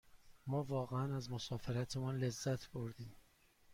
[0.47, 3.15] ما واقعاً از مسافرتمان لذت بردیم.